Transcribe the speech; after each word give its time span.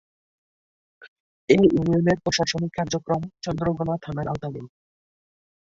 এ 1.49 1.55
ইউনিয়নের 1.67 2.17
প্রশাসনিক 2.23 2.71
কার্যক্রম 2.77 3.21
চন্দ্রঘোনা 3.43 3.95
থানার 4.03 4.27
আওতাধীন। 4.27 4.65